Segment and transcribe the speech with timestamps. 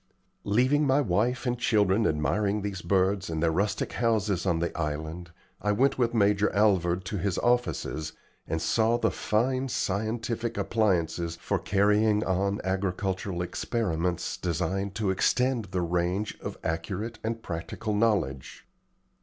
[0.45, 5.29] Leaving my wife and children admiring these birds and their rustic houses on the island,
[5.61, 8.13] I went with Major Alvord to his offices,
[8.47, 15.81] and saw the fine scientific appliances for carrying on agricultural experiments designed to extend the
[15.81, 18.65] range of accurate and practical knowledge.